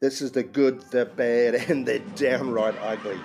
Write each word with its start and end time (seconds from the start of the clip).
This 0.00 0.22
is 0.22 0.30
the 0.30 0.44
good, 0.44 0.80
the 0.92 1.06
bad, 1.06 1.54
and 1.68 1.84
the 1.84 1.98
downright 2.14 2.76
ugly, 2.80 3.18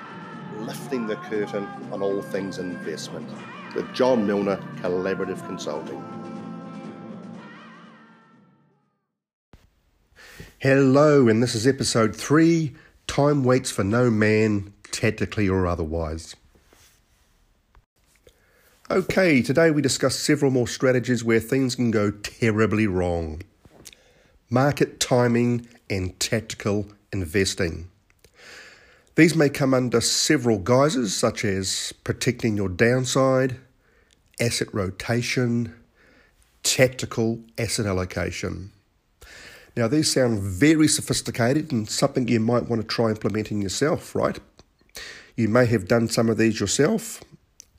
lifting 0.57 1.05
the 1.05 1.17
curtain 1.17 1.67
on 1.91 2.01
all 2.01 2.19
things 2.23 2.57
investment 2.57 3.29
with 3.75 3.93
John 3.93 4.25
Milner 4.25 4.57
Collaborative 4.81 5.45
Consulting. 5.45 6.03
Hello, 10.57 11.27
and 11.27 11.43
this 11.43 11.53
is 11.53 11.67
episode 11.67 12.15
three 12.15 12.73
Time 13.05 13.43
Waits 13.43 13.69
for 13.69 13.83
No 13.83 14.09
Man, 14.09 14.73
tactically 14.91 15.47
or 15.47 15.67
otherwise. 15.67 16.35
Okay, 18.89 19.43
today 19.43 19.69
we 19.69 19.83
discuss 19.83 20.15
several 20.15 20.49
more 20.49 20.67
strategies 20.67 21.23
where 21.23 21.39
things 21.39 21.75
can 21.75 21.91
go 21.91 22.09
terribly 22.09 22.87
wrong 22.87 23.43
market 24.49 24.99
timing 24.99 25.67
and 25.89 26.19
tactical 26.19 26.87
investing. 27.11 27.89
These 29.15 29.35
may 29.35 29.49
come 29.49 29.73
under 29.73 30.01
several 30.01 30.57
guises, 30.57 31.15
such 31.15 31.45
as 31.45 31.93
protecting 32.03 32.57
your 32.57 32.69
downside, 32.69 33.57
asset 34.39 34.73
rotation, 34.73 35.75
tactical 36.63 37.39
asset 37.57 37.85
allocation. 37.85 38.71
Now, 39.75 39.87
these 39.87 40.11
sound 40.11 40.39
very 40.39 40.87
sophisticated 40.87 41.71
and 41.71 41.89
something 41.89 42.27
you 42.27 42.39
might 42.39 42.67
want 42.69 42.81
to 42.81 42.87
try 42.87 43.09
implementing 43.09 43.61
yourself, 43.61 44.15
right? 44.15 44.39
You 45.35 45.47
may 45.47 45.65
have 45.65 45.87
done 45.87 46.07
some 46.07 46.29
of 46.29 46.37
these 46.37 46.59
yourself, 46.59 47.23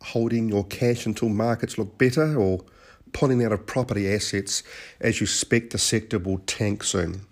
holding 0.02 0.48
your 0.48 0.64
cash 0.64 1.06
until 1.06 1.28
markets 1.28 1.78
look 1.78 1.96
better 1.98 2.36
or 2.36 2.64
pulling 3.12 3.44
out 3.44 3.52
of 3.52 3.66
property 3.66 4.12
assets 4.12 4.62
as 5.00 5.20
you 5.20 5.24
expect 5.24 5.70
the 5.70 5.78
sector 5.78 6.18
will 6.18 6.38
tank 6.38 6.82
soon. 6.82 7.26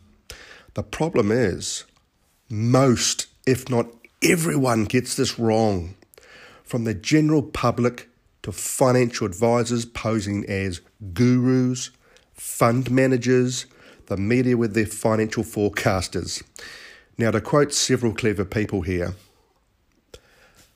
The 0.75 0.83
problem 0.83 1.31
is, 1.31 1.85
most, 2.49 3.27
if 3.47 3.69
not 3.69 3.87
everyone, 4.23 4.85
gets 4.85 5.17
this 5.17 5.39
wrong. 5.39 5.95
From 6.65 6.85
the 6.85 6.95
general 6.95 7.43
public 7.43 8.09
to 8.43 8.53
financial 8.53 9.27
advisors 9.27 9.85
posing 9.85 10.49
as 10.49 10.81
gurus, 11.13 11.91
fund 12.33 12.91
managers, 12.91 13.67
the 14.07 14.17
media 14.17 14.57
with 14.57 14.75
their 14.75 14.87
financial 14.87 15.45
forecasters. 15.45 16.43
Now, 17.19 17.31
to 17.31 17.41
quote 17.41 17.75
several 17.75 18.15
clever 18.15 18.45
people 18.45 18.83
here, 18.83 19.15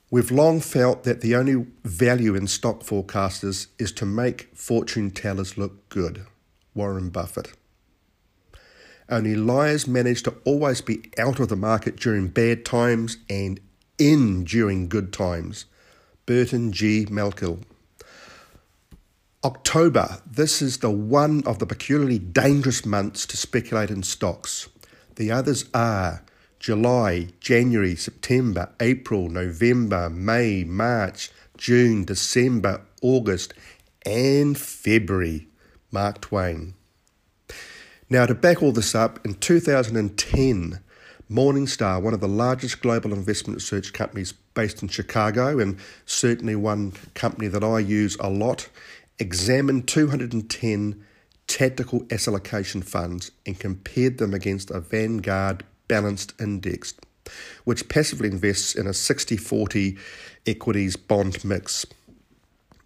We've 0.08 0.31
long 0.31 0.60
felt 0.60 1.03
that 1.03 1.20
the 1.20 1.34
only 1.34 1.66
value 1.83 2.36
in 2.36 2.47
stock 2.47 2.84
forecasters 2.84 3.66
is 3.77 3.91
to 3.92 4.06
make 4.06 4.48
fortune 4.55 5.10
tellers 5.10 5.58
look 5.58 5.88
good. 5.88 6.27
Warren 6.75 7.10
Buffett. 7.10 7.53
Only 9.08 9.36
liars 9.36 9.86
manage 9.86 10.22
to 10.24 10.34
always 10.44 10.80
be 10.80 11.10
out 11.18 11.38
of 11.38 11.48
the 11.48 11.56
market 11.56 11.96
during 11.96 12.28
bad 12.28 12.64
times 12.64 13.18
and 13.30 13.60
in 13.98 14.44
during 14.44 14.88
good 14.88 15.12
times. 15.12 15.66
Burton 16.26 16.72
G. 16.72 17.06
Malkiel. 17.06 17.62
October. 19.44 20.18
This 20.26 20.60
is 20.60 20.78
the 20.78 20.90
one 20.90 21.44
of 21.46 21.60
the 21.60 21.66
peculiarly 21.66 22.18
dangerous 22.18 22.84
months 22.84 23.26
to 23.26 23.36
speculate 23.36 23.90
in 23.90 24.02
stocks. 24.02 24.68
The 25.14 25.30
others 25.30 25.66
are 25.72 26.24
July, 26.58 27.28
January, 27.38 27.94
September, 27.94 28.70
April, 28.80 29.28
November, 29.28 30.10
May, 30.10 30.64
March, 30.64 31.30
June, 31.56 32.04
December, 32.04 32.82
August, 33.02 33.54
and 34.04 34.58
February. 34.58 35.46
Mark 35.92 36.20
Twain. 36.20 36.74
Now, 38.08 38.24
to 38.24 38.34
back 38.36 38.62
all 38.62 38.70
this 38.70 38.94
up, 38.94 39.24
in 39.26 39.34
2010, 39.34 40.80
Morningstar, 41.28 42.00
one 42.00 42.14
of 42.14 42.20
the 42.20 42.28
largest 42.28 42.80
global 42.80 43.12
investment 43.12 43.56
research 43.56 43.92
companies 43.92 44.32
based 44.54 44.80
in 44.80 44.86
Chicago, 44.88 45.58
and 45.58 45.76
certainly 46.04 46.54
one 46.54 46.92
company 47.14 47.48
that 47.48 47.64
I 47.64 47.80
use 47.80 48.16
a 48.20 48.30
lot, 48.30 48.68
examined 49.19 49.88
210 49.88 51.04
tactical 51.48 52.06
asset 52.08 52.28
allocation 52.32 52.81
funds 52.81 53.32
and 53.44 53.58
compared 53.58 54.19
them 54.19 54.34
against 54.34 54.70
a 54.70 54.78
Vanguard 54.78 55.64
balanced 55.88 56.32
index, 56.41 56.94
which 57.64 57.88
passively 57.88 58.28
invests 58.28 58.76
in 58.76 58.86
a 58.86 58.94
60 58.94 59.36
40 59.36 59.97
equities 60.47 60.94
bond 60.94 61.44
mix. 61.44 61.86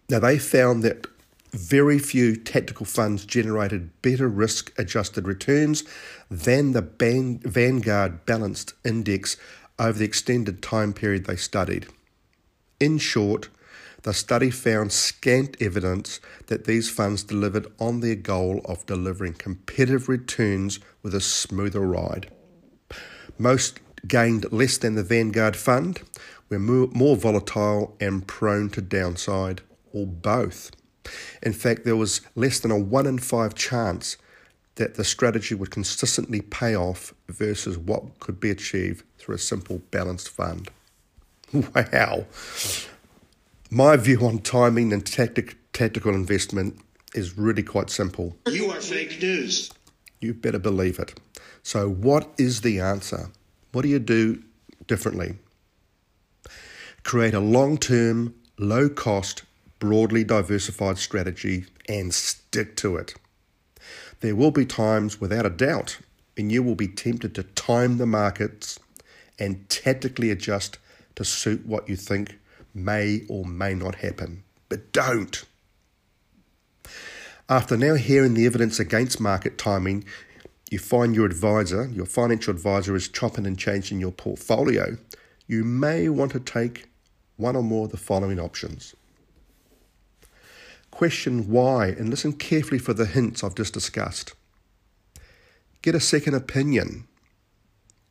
Now, 0.09 0.19
they 0.19 0.39
found 0.39 0.83
that 0.83 1.07
very 1.53 1.99
few 1.99 2.37
tactical 2.37 2.87
funds 2.87 3.25
generated 3.25 3.91
better 4.03 4.29
risk 4.29 4.73
adjusted 4.79 5.27
returns 5.27 5.85
than 6.31 6.73
the 6.73 7.41
Vanguard 7.45 8.25
Balanced 8.27 8.75
Index 8.85 9.37
over 9.79 9.99
the 9.99 10.05
extended 10.05 10.63
time 10.63 10.93
period 10.93 11.27
they 11.27 11.37
studied. 11.37 11.87
In 12.79 12.99
short, 12.99 13.49
the 14.03 14.15
study 14.15 14.51
found 14.51 14.93
scant 14.93 15.57
evidence 15.61 16.21
that 16.47 16.65
these 16.65 16.89
funds 16.89 17.23
delivered 17.23 17.67
on 17.79 18.01
their 18.01 18.15
goal 18.15 18.63
of 18.65 18.87
delivering 18.87 19.35
competitive 19.35 20.09
returns 20.09 20.81
with 21.03 21.15
a 21.15 21.21
smoother 21.21 21.81
ride. 21.81 22.31
Most 23.39 23.81
gained 24.07 24.51
less 24.53 24.79
than 24.79 24.95
the 24.95 25.03
Vanguard 25.03 25.57
fund, 25.57 26.01
were 26.49 26.59
more 26.59 27.17
volatile 27.17 27.97
and 28.01 28.27
prone 28.27 28.71
to 28.71 28.81
downside, 28.81 29.61
or 29.93 30.07
both. 30.07 30.71
In 31.43 31.53
fact, 31.53 31.85
there 31.85 31.97
was 31.97 32.21
less 32.35 32.61
than 32.61 32.71
a 32.71 32.79
1 32.79 33.07
in 33.07 33.19
5 33.19 33.55
chance 33.55 34.17
that 34.77 34.95
the 34.95 35.05
strategy 35.05 35.55
would 35.55 35.71
consistently 35.71 36.41
pay 36.41 36.75
off 36.75 37.13
versus 37.29 37.77
what 37.77 38.19
could 38.21 38.41
be 38.41 38.51
achieved 38.51 39.05
through 39.19 39.35
a 39.35 39.39
simple 39.39 39.83
balanced 39.91 40.29
fund. 40.29 40.71
Wow. 41.53 42.27
My 43.73 43.97
view 43.97 44.25
on 44.27 44.39
timing 44.39 44.93
and 44.93 45.05
tactic, 45.05 45.57
tactical 45.73 46.15
investment 46.15 46.81
is 47.15 47.37
really 47.37 47.63
quite 47.63 47.91
simple. 47.91 48.37
You 48.49 48.71
are 48.71 48.81
fake 48.81 49.21
news. 49.21 49.71
You 50.21 50.35
better 50.35 50.59
believe 50.59 50.99
it. 50.99 51.19
So, 51.63 51.89
what 51.89 52.33
is 52.39 52.61
the 52.61 52.81
answer? 52.81 53.31
What 53.73 53.83
do 53.83 53.89
you 53.89 53.99
do 53.99 54.43
differently? 54.87 55.37
Create 57.03 57.35
a 57.35 57.41
long 57.41 57.79
term, 57.79 58.35
low 58.59 58.89
cost, 58.89 59.43
broadly 59.81 60.23
diversified 60.23 60.99
strategy 60.99 61.65
and 61.89 62.15
stick 62.15 62.77
to 62.77 62.97
it. 62.97 63.15
There 64.21 64.37
will 64.37 64.53
be 64.53 64.67
times, 64.67 65.21
without 65.21 65.47
a 65.47 65.51
doubt, 65.51 65.99
and 66.37 66.53
you 66.53 66.63
will 66.63 66.77
be 66.77 66.87
tempted 66.87 67.35
to 67.35 67.43
time 67.43 67.99
the 67.99 68.07
markets 68.07 68.79
and 69.39 69.69
tactically 69.69 70.31
adjust 70.31 70.79
to 71.17 71.25
suit 71.25 71.67
what 71.67 71.89
you 71.89 71.97
think 71.97 72.39
may 72.73 73.23
or 73.29 73.45
may 73.45 73.75
not 73.75 73.97
happen. 73.97 74.45
But 74.69 74.93
don't. 74.93 75.45
After 77.49 77.77
now 77.77 77.95
hearing 77.95 78.35
the 78.35 78.47
evidence 78.47 78.79
against 78.79 79.21
market 79.21 79.59
timing, 79.59 80.05
you 80.71 80.79
find 80.79 81.17
your 81.17 81.27
advisor, 81.27 81.89
your 81.89 82.07
financial 82.07 82.55
advisor, 82.55 82.95
is 82.95 83.09
chopping 83.09 83.47
and 83.47 83.59
changing 83.59 83.99
your 83.99 84.13
portfolio, 84.13 84.97
you 85.49 85.65
may 85.65 86.09
want 86.09 86.31
to 86.33 86.39
take 86.39 86.87
one 87.37 87.57
or 87.57 87.63
more 87.63 87.87
of 87.87 87.91
the 87.91 87.97
following 87.97 88.39
options. 88.39 88.95
Question 90.91 91.49
why 91.49 91.89
and 91.89 92.11
listen 92.11 92.33
carefully 92.33 92.79
for 92.79 92.93
the 92.93 93.07
hints 93.07 93.43
I've 93.43 93.55
just 93.55 93.73
discussed. 93.73 94.35
Get 95.83 95.95
a 95.95 96.01
second 96.01 96.35
opinion. 96.35 97.07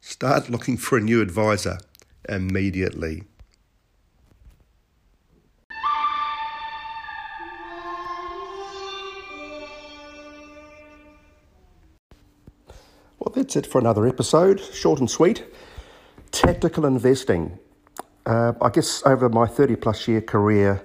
Start 0.01 0.49
looking 0.49 0.77
for 0.77 0.97
a 0.97 1.01
new 1.01 1.21
advisor 1.21 1.77
immediately. 2.27 3.23
Well, 13.19 13.33
that's 13.35 13.55
it 13.55 13.67
for 13.67 13.79
another 13.79 14.07
episode. 14.07 14.59
Short 14.59 14.99
and 14.99 15.11
sweet. 15.11 15.43
Tactical 16.31 16.85
investing. 16.85 17.59
Uh, 18.25 18.53
I 18.61 18.69
guess 18.69 19.03
over 19.05 19.27
my 19.29 19.45
30 19.45 19.75
plus 19.75 20.07
year 20.07 20.21
career, 20.21 20.83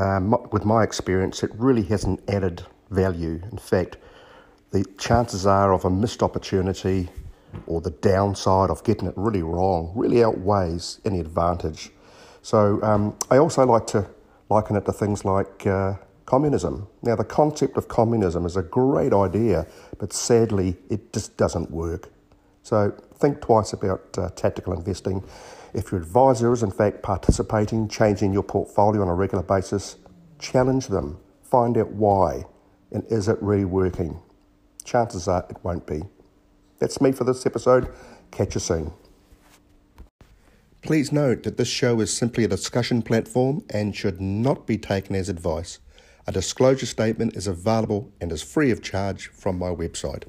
um, 0.00 0.36
with 0.50 0.64
my 0.64 0.82
experience, 0.82 1.42
it 1.42 1.50
really 1.54 1.82
hasn't 1.82 2.20
added 2.28 2.64
value. 2.90 3.40
In 3.50 3.58
fact, 3.58 3.98
the 4.70 4.84
chances 4.98 5.46
are 5.46 5.72
of 5.72 5.84
a 5.84 5.90
missed 5.90 6.22
opportunity 6.22 7.08
or 7.66 7.80
the 7.80 7.90
downside 7.90 8.70
of 8.70 8.82
getting 8.84 9.08
it 9.08 9.14
really 9.16 9.42
wrong 9.42 9.92
really 9.96 10.22
outweighs 10.22 11.00
any 11.04 11.20
advantage. 11.20 11.90
So 12.42 12.80
um, 12.82 13.16
I 13.30 13.38
also 13.38 13.66
like 13.66 13.86
to 13.88 14.08
liken 14.48 14.76
it 14.76 14.84
to 14.86 14.92
things 14.92 15.24
like 15.24 15.66
uh, 15.66 15.94
communism. 16.26 16.86
Now, 17.02 17.16
the 17.16 17.24
concept 17.24 17.76
of 17.76 17.88
communism 17.88 18.46
is 18.46 18.56
a 18.56 18.62
great 18.62 19.12
idea, 19.12 19.66
but 19.98 20.12
sadly, 20.12 20.76
it 20.88 21.12
just 21.12 21.36
doesn't 21.36 21.70
work. 21.70 22.10
So, 22.62 22.94
think 23.14 23.40
twice 23.40 23.72
about 23.72 24.16
uh, 24.16 24.30
tactical 24.30 24.72
investing. 24.72 25.24
If 25.72 25.92
your 25.92 26.00
advisor 26.00 26.52
is 26.52 26.62
in 26.62 26.70
fact 26.70 27.02
participating, 27.02 27.88
changing 27.88 28.32
your 28.32 28.42
portfolio 28.42 29.02
on 29.02 29.08
a 29.08 29.14
regular 29.14 29.44
basis, 29.44 29.96
challenge 30.38 30.88
them. 30.88 31.18
Find 31.42 31.76
out 31.78 31.90
why 31.90 32.44
and 32.92 33.04
is 33.08 33.28
it 33.28 33.38
really 33.40 33.64
working? 33.64 34.20
Chances 34.84 35.28
are 35.28 35.46
it 35.48 35.56
won't 35.62 35.86
be. 35.86 36.02
That's 36.78 37.00
me 37.00 37.12
for 37.12 37.24
this 37.24 37.46
episode. 37.46 37.92
Catch 38.30 38.54
you 38.54 38.60
soon. 38.60 38.92
Please 40.82 41.12
note 41.12 41.42
that 41.42 41.56
this 41.58 41.68
show 41.68 42.00
is 42.00 42.16
simply 42.16 42.44
a 42.44 42.48
discussion 42.48 43.02
platform 43.02 43.64
and 43.68 43.94
should 43.94 44.20
not 44.20 44.66
be 44.66 44.78
taken 44.78 45.14
as 45.14 45.28
advice. 45.28 45.78
A 46.26 46.32
disclosure 46.32 46.86
statement 46.86 47.36
is 47.36 47.46
available 47.46 48.10
and 48.20 48.32
is 48.32 48.42
free 48.42 48.70
of 48.70 48.82
charge 48.82 49.28
from 49.28 49.58
my 49.58 49.68
website. 49.68 50.24